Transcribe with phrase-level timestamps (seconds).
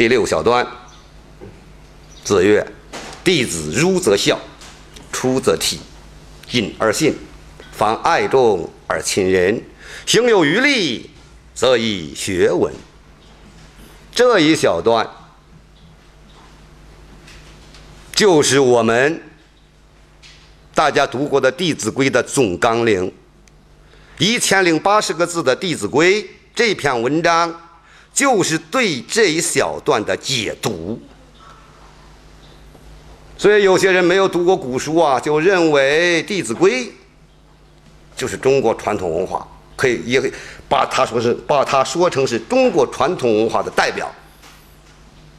[0.00, 0.66] 第六小段，
[2.24, 2.66] 子曰
[3.22, 4.40] ：“弟子入则孝，
[5.12, 5.76] 出则悌，
[6.48, 7.14] 谨而信，
[7.70, 9.62] 防爱众而亲仁，
[10.06, 11.10] 行有余力，
[11.54, 12.72] 则以学文。”
[14.10, 15.06] 这一小段
[18.14, 19.22] 就是我们
[20.74, 23.12] 大家读过的《弟子规》的总纲领，
[24.16, 26.22] 一千零八十个字的《弟子规》
[26.54, 27.54] 这篇文章。
[28.12, 31.00] 就是对这一小段的解读，
[33.38, 36.84] 所以有些人没有读过古书啊，就认为《弟子规》
[38.14, 40.32] 就是中国传统文化，可以也可以
[40.68, 44.12] 把它说是把它说成是中国传统文化的代表，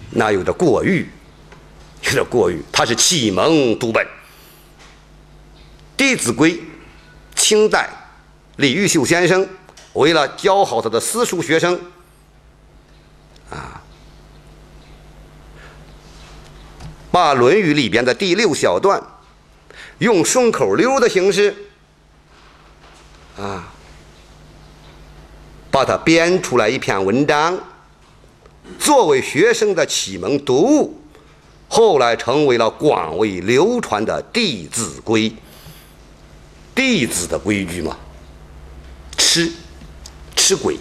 [0.10, 1.08] 那有点过誉，
[2.06, 2.60] 有点过誉。
[2.72, 4.04] 它是启蒙读本，
[5.95, 6.54] 《弟子规》，
[7.36, 7.88] 清代
[8.56, 9.48] 李毓秀先生
[9.94, 11.80] 为了教好他的私塾学生。
[13.52, 13.84] 啊，
[17.12, 19.04] 把《论语》里边的第六小段，
[20.00, 21.54] 用顺口溜的形式，
[23.38, 23.72] 啊，
[25.70, 27.60] 把它编出来一篇文章，
[28.80, 31.02] 作为学生的启蒙读物，
[31.68, 35.30] 后来成为了广为流传的《弟子规》。
[36.74, 37.98] 弟子的规矩嘛，
[39.18, 39.52] 吃，
[40.38, 40.78] 吃鬼。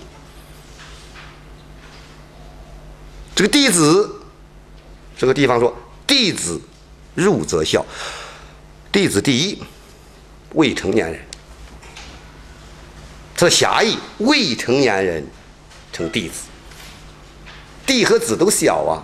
[3.40, 4.20] 这个弟子，
[5.16, 5.74] 这个地方说
[6.06, 6.60] ：“弟子
[7.14, 7.82] 入则孝。
[8.92, 9.62] 弟子第一，
[10.52, 11.18] 未成年人。
[13.34, 15.26] 它的狭义，未成年人
[15.90, 16.42] 成弟子。
[17.86, 19.00] 弟和子都小啊，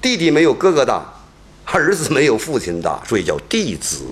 [0.00, 1.04] 弟弟没有哥哥大，
[1.66, 4.06] 儿子没有父亲大，所以叫弟子。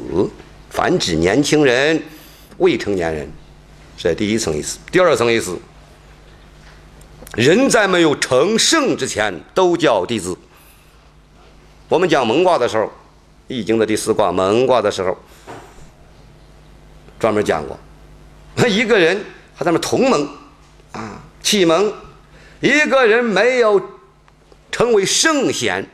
[0.69, 2.03] 凡指年轻人、
[2.58, 3.26] 未成年人，
[3.97, 4.76] 这第一层意思。
[4.92, 5.58] 第二层意思。”
[7.34, 10.37] 人在没有成圣之前，都叫弟子。
[11.89, 12.84] 我们讲蒙卦的时候，
[13.49, 15.16] 《易经》的第四卦蒙卦的时候，
[17.19, 17.78] 专门讲过，
[18.67, 19.25] 一个人
[19.55, 20.28] 和他们同盟
[20.93, 21.93] 啊，启蒙，
[22.61, 23.81] 一个人没有
[24.72, 25.87] 成为圣贤，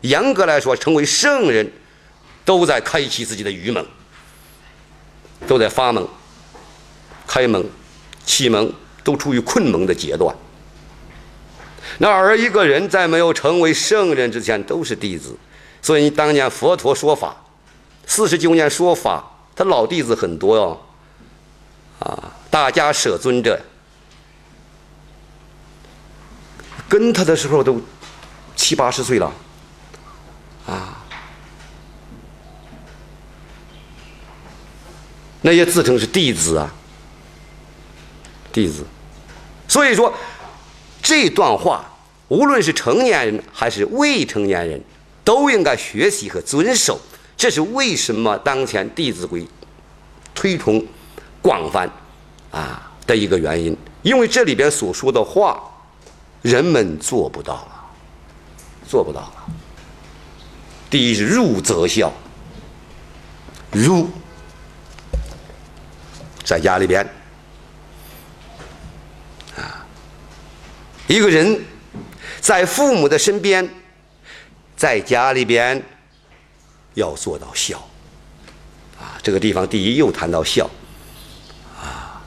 [0.00, 1.70] 严格来说，成为圣人，
[2.44, 3.86] 都在开启自己的愚蒙，
[5.46, 6.08] 都在发蒙、
[7.26, 7.64] 开蒙、
[8.24, 8.72] 启蒙，
[9.04, 10.34] 都处于困蒙的阶段。
[11.98, 15.36] 那而一个人在没有成为圣人之前，都是弟子。
[15.80, 17.36] 所以当年佛陀说法，
[18.06, 19.24] 四十九年说法，
[19.54, 20.82] 他老弟子很多哟。
[22.00, 23.58] 啊，大家舍尊者
[26.88, 27.80] 跟他的时候都
[28.54, 29.32] 七八十岁了，
[30.66, 31.02] 啊，
[35.40, 36.70] 那也自称是弟子啊，
[38.52, 38.84] 弟子。
[39.68, 40.12] 所以说。
[41.06, 41.84] 这段话，
[42.26, 44.82] 无论是成年人还是未成年人，
[45.22, 46.98] 都应该学习和遵守。
[47.36, 49.40] 这是为什么当前《弟子规》
[50.34, 50.84] 推崇
[51.40, 51.88] 广泛
[52.50, 53.76] 啊的一个原因。
[54.02, 55.62] 因为这里边所说的话，
[56.42, 57.84] 人们做不到了，
[58.88, 59.46] 做不到了。
[60.90, 62.12] 第一是入则孝，
[63.70, 64.08] 入
[66.42, 67.08] 在家里边。
[71.08, 71.64] 一个人
[72.40, 73.68] 在父母的身边，
[74.76, 75.80] 在家里边
[76.94, 77.78] 要做到孝
[78.98, 79.14] 啊。
[79.22, 80.68] 这个地方第一又谈到孝
[81.78, 82.20] 啊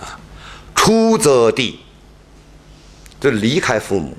[0.00, 0.18] 啊，
[0.74, 1.78] 出则弟，
[3.20, 4.16] 就离开父母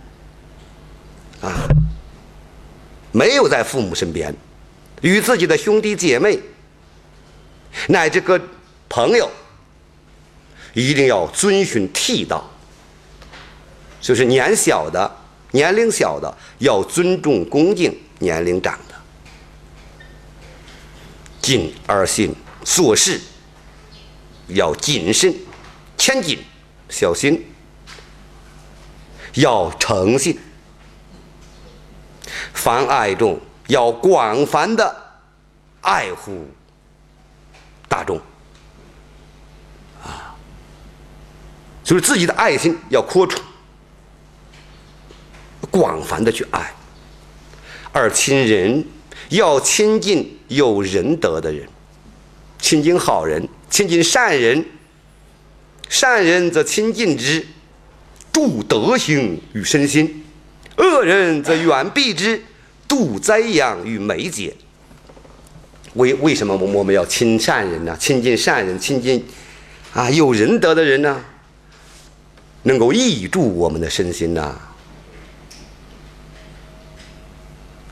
[1.41, 1.67] 啊，
[3.11, 4.33] 没有在父母身边，
[5.01, 6.39] 与自己的兄弟姐妹
[7.89, 8.41] 乃至个。
[8.89, 9.29] 朋友
[10.73, 12.49] 一定要遵循悌道，
[13.99, 15.11] 就是年小的、
[15.51, 18.95] 年龄小的要尊重恭敬年龄长的，
[21.41, 23.19] 谨而信，做事
[24.47, 25.33] 要谨慎、
[25.97, 26.39] 谦谨、
[26.89, 27.45] 小心，
[29.33, 30.39] 要诚信，
[32.53, 34.95] 凡爱众要广泛的
[35.81, 36.47] 爱护
[37.87, 38.19] 大众。
[41.83, 43.43] 就是自己的爱心要扩充，
[45.69, 46.73] 广泛的去爱，
[47.91, 48.85] 而亲人
[49.29, 51.67] 要亲近有仁德的人，
[52.59, 54.65] 亲近好人，亲近善人，
[55.89, 57.45] 善人则亲近之，
[58.31, 60.07] 助德行与身心；
[60.77, 62.41] 恶人则远避之，
[62.87, 64.55] 度灾殃于眉睫。
[65.95, 67.95] 为为什么我们要亲善人呢？
[67.99, 69.23] 亲近善人，亲近
[69.93, 71.23] 啊有仁德的人呢？
[72.63, 74.59] 能够益助我们的身心呐。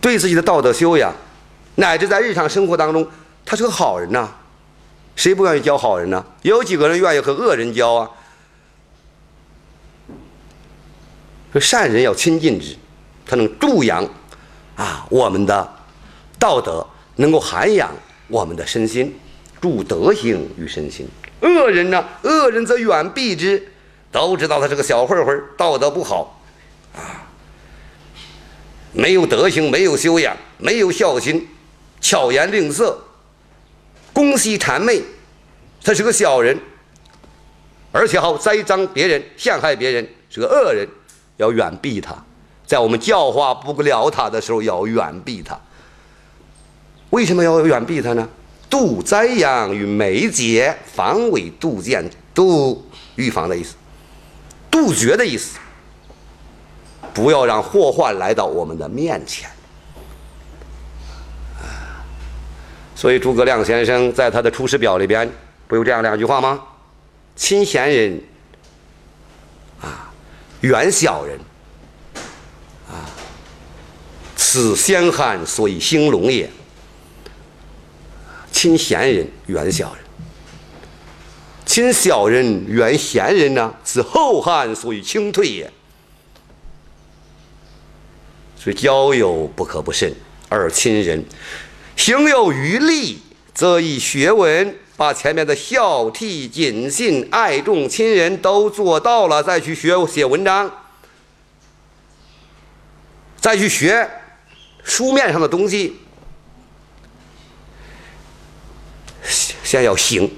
[0.02, 1.14] 对自己的道德修养，
[1.76, 3.08] 乃至在日常生活当中，
[3.46, 4.30] 他是个好人呐。
[5.16, 6.26] 谁不愿意交好人呢？
[6.42, 8.10] 有几个人愿意和恶人交啊？
[11.52, 12.76] 说善人要亲近之，
[13.26, 14.04] 他能助养
[14.76, 15.70] 啊我们的
[16.40, 16.88] 道德，
[17.18, 17.94] 能够涵养
[18.30, 19.14] 我们的身心，
[19.60, 21.08] 助德行于身心。
[21.42, 22.04] 恶人呢？
[22.24, 23.71] 恶人则远避之，
[24.12, 26.42] 都知道他是个小混混，道德不好
[26.96, 27.24] 啊，
[28.92, 31.48] 没有德行，没有修养，没有孝心，
[32.02, 33.02] 巧言令色。
[34.14, 35.02] 公西谄媚，
[35.82, 36.60] 他是个小人，
[37.94, 40.86] 而且好栽赃别人、陷害别人，是个恶人，
[41.38, 42.14] 要远避他。
[42.66, 45.58] 在我们教化不了他的时候，要远避他。
[47.12, 48.28] 为什么要远避他呢？
[48.70, 52.86] 杜栽养与媒介，防伪杜渐，杜
[53.16, 53.76] 预防的意思，
[54.72, 55.60] 杜绝的意思。
[57.14, 59.50] 不要让祸患来到我们的面前。
[62.96, 65.30] 所以诸葛亮先生在他的《出师表》里边
[65.68, 66.62] 不有这样两句话吗？
[67.36, 68.22] 亲贤人，
[69.82, 70.10] 啊，
[70.62, 71.38] 远小人，
[72.90, 73.04] 啊，
[74.36, 76.50] 此先汉所以兴隆也。
[78.52, 80.04] 亲贤人，远小人；
[81.66, 85.72] 亲小人，远贤人呢，此后汉所以倾退也。
[88.58, 90.14] 所以交友不可不慎，
[90.50, 91.24] 而亲人。
[91.96, 93.22] 行有余力，
[93.54, 100.72] 则以学文，把前面的孝悌谨信、爱众亲人都做到了，再去学写文章，
[103.38, 104.10] 再去学
[104.84, 105.98] 书面上的东西。
[109.64, 110.30] 先要行，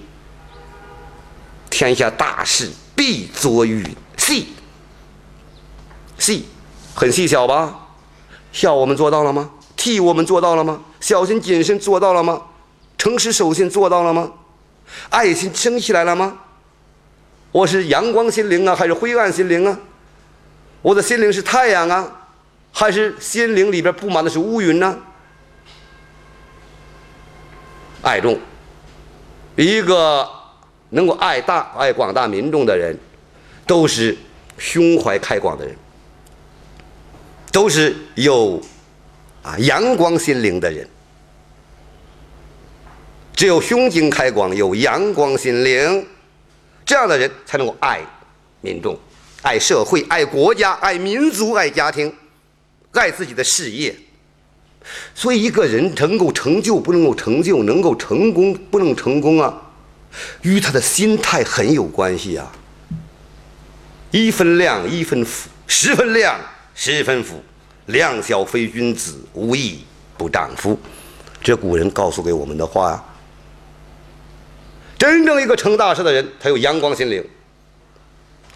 [1.73, 3.83] 天下大事必作于
[4.15, 4.49] 细，
[6.19, 6.45] 细
[6.93, 7.87] 很细小吧？
[8.51, 9.49] 孝我们做到了吗？
[9.75, 10.79] 替我们做到了吗？
[10.99, 12.43] 小心谨慎做到了吗？
[12.95, 14.31] 诚实守信做到了吗？
[15.09, 16.37] 爱心升起来了吗？
[17.51, 19.79] 我是阳光心灵啊，还是灰暗心灵啊？
[20.83, 22.27] 我的心灵是太阳啊，
[22.71, 24.95] 还是心灵里边布满的是乌云呢？
[28.03, 28.39] 爱众，
[29.55, 30.29] 一个
[30.93, 32.97] 能够爱大爱广大民众的人，
[33.67, 34.17] 都是
[34.57, 35.75] 胸怀开广的人，
[37.51, 38.61] 都是有。
[39.43, 40.87] 啊，阳光心灵的人，
[43.35, 46.07] 只有胸襟开广、有阳光心灵，
[46.85, 47.99] 这样的人才能够爱
[48.61, 48.97] 民众、
[49.41, 52.15] 爱社会、爱国家、爱民族、爱家庭、
[52.93, 53.93] 爱自己的事业。
[55.13, 59.72] 所以，一个人能够成就不能够成就，能够成功不能成功啊，
[60.41, 62.51] 与他的心态很有关系啊。
[64.11, 66.39] 一分亮一分腐，十分亮
[66.75, 67.43] 十分腐。
[67.87, 69.83] 量小非君子，无义
[70.17, 70.79] 不丈夫。
[71.41, 73.03] 这古人告诉给我们的话。
[74.97, 77.21] 真正一个成大事的人，他有阳光心灵，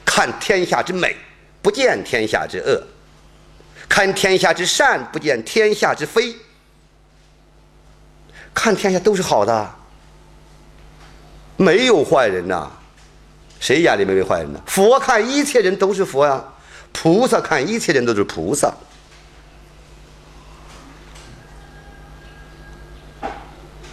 [0.05, 1.13] 看天下之美，
[1.62, 2.81] 不见天下之恶；
[3.89, 6.34] 看天下之善，不见天下之非。
[8.53, 9.75] 看天下都是好的，
[11.57, 12.71] 没有坏人呐。
[13.59, 14.61] 谁眼里没有坏人呢？
[14.67, 16.43] 佛看一切人都是佛呀，
[16.93, 18.71] 菩萨看一切人都是菩萨。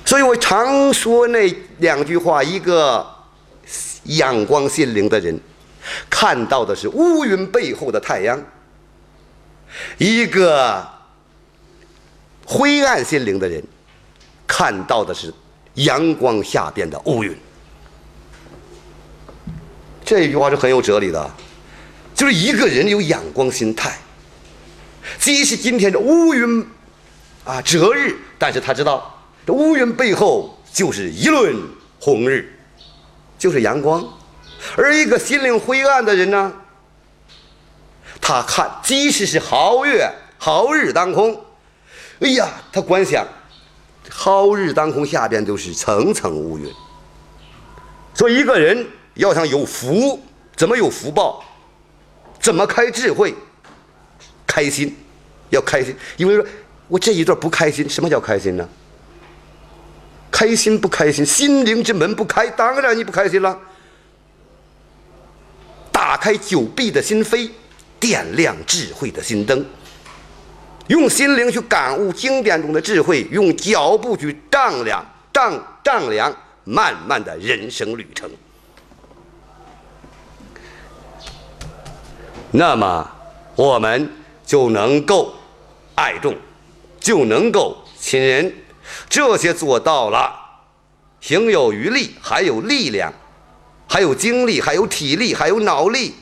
[0.04, 3.04] 所以我常说那两句话：一个
[4.04, 5.40] 阳光心灵的人，
[6.10, 8.38] 看到的是乌云背后的太阳；
[9.96, 10.86] 一个
[12.44, 13.64] 灰暗心灵的人，
[14.46, 15.32] 看到的是
[15.76, 17.34] 阳光下边的乌云。
[20.04, 21.30] 这一句话是很有哲理的，
[22.14, 23.98] 就是一个人有阳光心态，
[25.18, 26.66] 即使今天的乌云
[27.44, 29.10] 啊遮日，但是他知道。
[29.46, 31.56] 这乌云背后就是一轮
[32.00, 32.50] 红日，
[33.38, 34.02] 就是阳光。
[34.76, 36.52] 而一个心灵灰暗的人呢，
[38.20, 41.38] 他看即使是皓月皓日当空，
[42.20, 43.26] 哎呀，他观想
[44.10, 46.66] 皓日当空下边都是层层乌云。
[48.14, 50.20] 所以一个人要想有福，
[50.56, 51.44] 怎么有福报？
[52.40, 53.34] 怎么开智慧？
[54.46, 54.94] 开心，
[55.50, 55.94] 要开心。
[56.16, 56.44] 因为说
[56.88, 58.68] 我这一段不开心，什么叫开心呢？
[60.30, 61.24] 开心不开心？
[61.24, 63.58] 心灵之门不开，当然你不开心了。
[65.90, 67.48] 打开久闭的心扉，
[68.00, 69.64] 点亮智慧的心灯，
[70.88, 78.28] 用心灵去感悟经典中的智慧，用脚步去丈量丈丈量漫漫的人生旅程。
[82.56, 83.10] 那么
[83.56, 84.08] 我们
[84.46, 85.34] 就能够
[85.96, 86.36] 爱众，
[87.00, 88.54] 就能够亲人，
[89.08, 90.32] 这些做到了，
[91.20, 93.12] 行有余力，还有力量，
[93.88, 96.14] 还有精力，还有体力，还有脑力，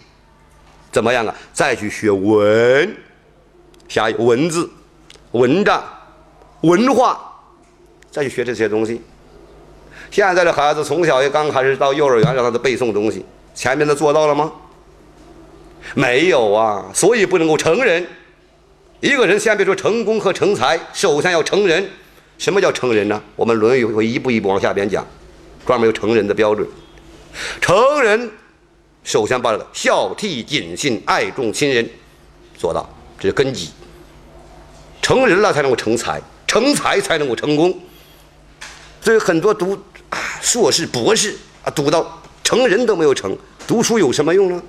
[0.91, 1.35] 怎么样啊？
[1.53, 2.97] 再去学文，
[3.87, 4.71] 下有文字、
[5.33, 5.85] 文章、
[6.63, 7.21] 文化，
[8.11, 9.03] 再去学这些东西。
[10.11, 13.23] 现在的孩子从小也刚开始到幼儿园，让他背诵东西，
[13.55, 14.51] 前面的做到了吗？
[15.95, 18.07] 没有啊，所以不能够成人。
[19.01, 21.89] 一个人先别说成功和成才，首先要成人。
[22.39, 23.23] 什么叫成人呢？
[23.37, 25.07] 我们《论语》会一步一步往下边讲，
[25.67, 26.67] 专门有成人的标准。
[27.61, 28.31] 成人
[29.05, 31.89] 首先把孝悌谨信、爱众亲人
[32.59, 33.71] 做到，这是根基。
[35.01, 37.79] 成人了才能够成才，成才才能够成功。
[39.01, 39.79] 所以很多读。
[40.43, 41.35] 硕士、博士
[41.65, 43.35] 啊，读到成人都没有成，
[43.67, 44.63] 读书有什么用呢？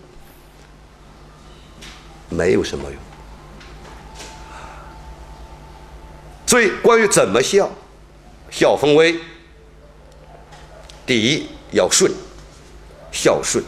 [2.34, 3.00] 没有什么用。
[6.48, 7.70] 所以，关于怎么孝，
[8.50, 9.16] 孝风威，
[11.06, 12.12] 第一要顺，
[13.12, 13.64] 孝顺，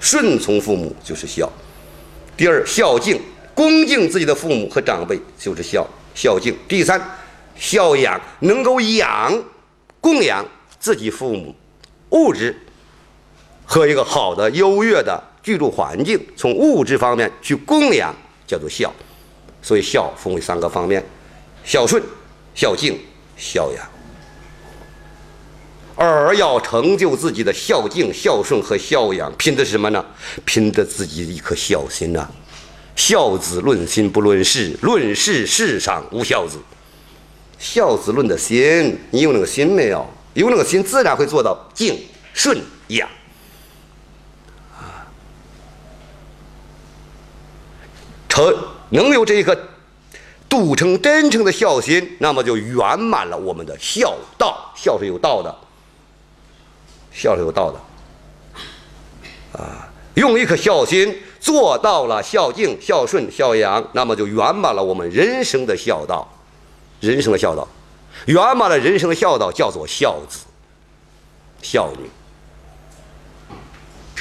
[0.00, 1.48] 顺从父母就是孝；
[2.36, 3.20] 第二孝敬，
[3.54, 7.00] 恭敬自己的父母和长辈就是孝孝敬；第三
[7.56, 9.42] 孝养，能够养、
[10.00, 10.44] 供养。
[10.80, 11.54] 自己父母
[12.10, 12.54] 物质
[13.64, 18.12] 和一个好的、优越的居住环境，从物质方面去供养，
[18.46, 18.92] 叫做孝。
[19.62, 21.04] 所以孝分为三个方面：
[21.62, 22.02] 孝顺、
[22.54, 22.98] 孝敬、
[23.36, 23.86] 孝养。
[25.96, 30.04] 而要成就自己的孝敬、孝顺和孝养，拼的是什么呢？
[30.44, 32.26] 拼的自己的一颗孝心呐！
[32.96, 36.58] 孝子论心不论事，论事世上无孝子。
[37.58, 40.04] 孝子论的心，你有那个心没有？
[40.34, 41.96] 有那个心，自然会做到敬
[42.32, 43.08] 顺养
[48.34, 48.52] 成
[48.90, 49.56] 能有这一个
[50.48, 54.72] 笃诚真诚的孝心，那么就圆满了我们的孝道。
[54.74, 55.54] 孝是有道的，
[57.12, 57.78] 孝是有道的
[59.60, 59.88] 啊。
[60.14, 66.28] 用一颗孝心做到了孝敬、孝顺、孝养，那么就圆满了我们人生的孝道，
[66.98, 67.68] 人生的孝道。
[68.26, 70.40] 圆满了人生的孝道，叫做孝子、
[71.62, 72.10] 孝女。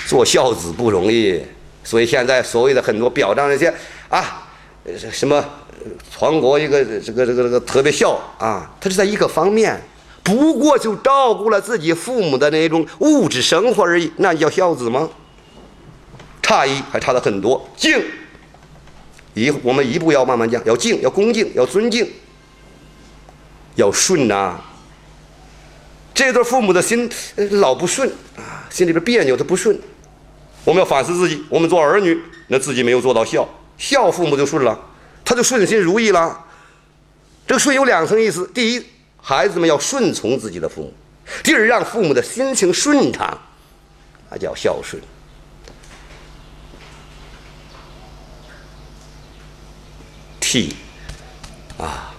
[0.05, 1.43] 做孝子不容易，
[1.84, 3.74] 所以现在所谓的很多表彰那些
[4.13, 4.48] 啊，
[5.12, 5.43] 什么
[6.15, 9.82] 全国一个这个这个这个特别孝啊，他是在一个方面，
[10.22, 15.10] 不过就照顾了自己父母的那种物质生活而已，那叫孝子吗？
[16.43, 17.67] 差异还差得很多。
[17.75, 18.00] 敬，
[19.34, 22.08] 一我们一步要慢慢讲，要敬，要恭敬，要尊敬。
[23.75, 24.55] 要顺呐，
[26.13, 27.10] 这对父母的心
[27.53, 29.75] 老不顺啊，心里边别扭，他不顺。
[30.63, 32.15] 我们要反思自己，我们做儿女，
[32.50, 34.79] 那自己没有做到孝，孝父母就顺了，
[35.25, 36.45] 他就顺心如意了。
[37.45, 38.85] 这个顺有两层意思：第一，
[39.21, 40.89] 孩子们要顺从自己的父母；
[41.43, 43.37] 第二，让父母的心情顺畅，
[44.29, 45.01] 那叫孝顺。
[50.39, 50.71] 悌，
[51.77, 52.09] 啊。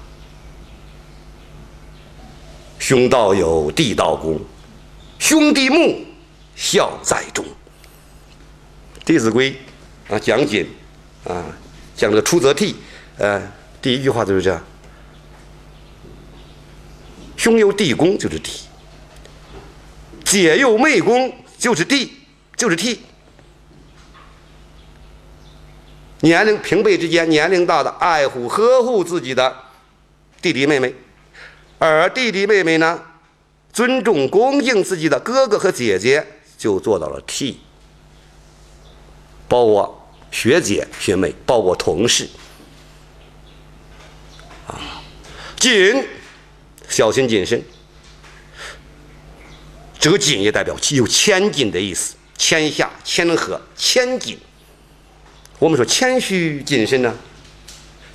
[2.78, 4.38] 兄道友，弟道恭，
[5.18, 6.04] 兄弟睦，
[6.54, 7.42] 孝在中。
[9.06, 9.56] 《弟子规》
[10.14, 10.68] 啊，讲谨
[11.26, 11.44] 啊，
[11.96, 12.74] 讲这个出则悌，
[13.18, 13.42] 呃，
[13.80, 14.62] 第一句话就是这样：
[17.36, 18.60] 兄有弟恭就是悌，
[20.24, 22.12] 姐有妹恭就是弟，
[22.56, 22.98] 就是悌。
[26.20, 29.54] 年龄平辈之间，年龄大的爱护呵护自己的
[30.40, 30.94] 弟弟妹妹。
[31.78, 33.02] 而弟弟妹妹呢，
[33.72, 36.26] 尊重恭敬自己的哥哥和姐姐，
[36.56, 37.56] 就做到了悌。
[39.48, 40.03] 包括
[40.34, 42.28] 学姐学妹，包括同事，
[44.66, 45.00] 啊，
[45.56, 46.04] 谨，
[46.88, 47.62] 小心谨慎。
[50.00, 54.36] 这个谨也代表有谦谨的意思，谦下、谦和、谦谨。
[55.60, 57.14] 我们说谦虚谨慎呢，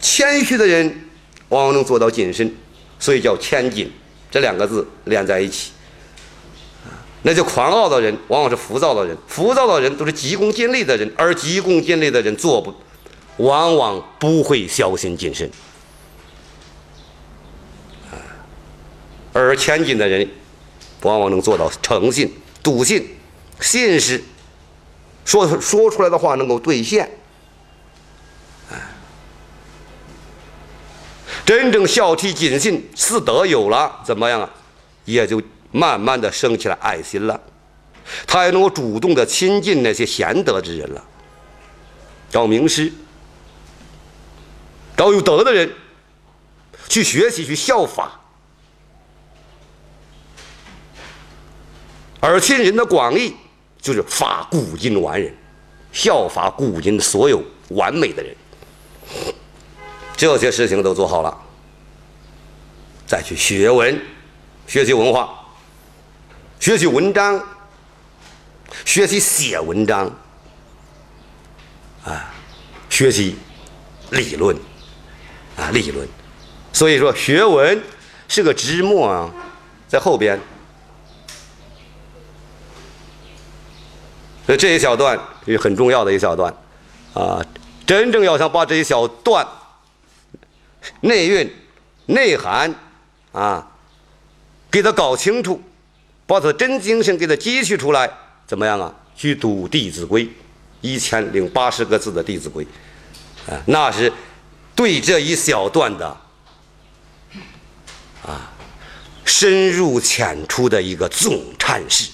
[0.02, 1.08] 谦虚的人
[1.48, 2.54] 往往能做到谨慎。
[3.00, 3.90] 所以叫谦谨，
[4.30, 5.72] 这两个字连在一起，
[7.22, 12.74] 那就狂傲的人往往是浮躁的人，浮躁的人都是急功近利的人，而急功近利的人做不，
[13.44, 15.52] 往往不会小心谨慎，
[19.34, 20.26] 而谦谨的人，
[21.02, 22.34] 往往能做到诚信、
[22.64, 23.18] 笃信、
[23.60, 24.24] 信实，
[25.26, 27.10] 说说出来的话能够兑现。
[31.46, 34.50] 真正孝悌谨信四德有了，怎么样啊？
[35.06, 37.40] 也就慢慢的升起来爱心了，
[38.26, 41.06] 他也能够主动的亲近那些贤德之人了。
[42.30, 42.92] 找名师，
[44.96, 45.72] 找有德的人
[46.88, 48.20] 去学习，去效法。
[52.20, 53.34] 而亲人的广义
[53.82, 55.34] 就是法古今完人，
[55.92, 58.36] 效法古今所有完美的人。
[60.18, 61.36] 这些事情都做好了，
[63.08, 64.00] 再去学文，
[64.68, 65.38] 学习文化，
[66.60, 67.42] 学习文章，
[68.84, 70.12] 学习写文章，
[72.04, 72.34] 啊，
[72.89, 73.38] 学习
[74.10, 74.54] 理论，
[75.56, 76.06] 啊，理论。
[76.74, 77.82] 所以说，学文
[78.28, 79.32] 是个枝末啊，
[79.88, 80.38] 在后边。
[84.46, 86.54] 所以这一小段是很重要的一小段，
[87.13, 87.42] 啊，
[87.88, 89.48] 真正要想把这一小段。
[91.01, 91.56] 内蕴、
[92.08, 92.75] 内涵，
[93.32, 93.72] 啊，
[94.70, 95.62] 给它搞清楚，
[96.30, 98.08] 把他真精神给他汲取出来，
[98.46, 98.94] 怎么样啊？
[99.16, 100.24] 去读《弟子规》，
[100.80, 102.64] 一千零八十个字的《弟子规》，
[103.52, 104.14] 啊，那是
[104.76, 106.06] 对这一小段的
[108.24, 108.54] 啊
[109.26, 112.12] 深入浅出的一个总阐释。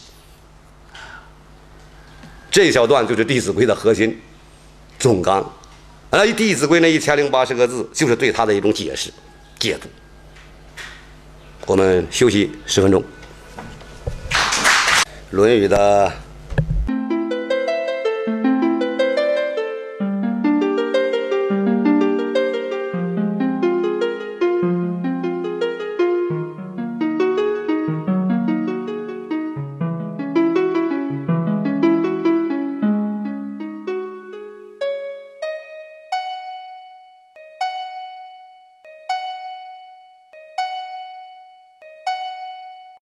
[2.50, 4.18] 这一小段就是《弟子规》的核心
[4.98, 5.54] 总纲。
[6.10, 9.12] 而《弟子规》那一千零八十个字，就是对他的一种解释、
[9.60, 9.90] 解读。
[11.66, 13.02] 我们休息十分钟，
[15.36, 16.10] 《论语》的